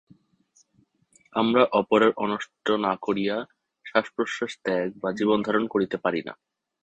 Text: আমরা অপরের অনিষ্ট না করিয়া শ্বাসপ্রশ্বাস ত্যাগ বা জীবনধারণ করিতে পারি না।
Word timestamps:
আমরা 1.35 1.63
অপরের 1.71 2.11
অনিষ্ট 2.15 2.67
না 2.77 2.93
করিয়া 3.01 3.35
শ্বাসপ্রশ্বাস 3.85 4.51
ত্যাগ 4.63 4.87
বা 4.99 5.09
জীবনধারণ 5.11 5.63
করিতে 5.67 5.97
পারি 5.97 6.21
না। 6.25 6.33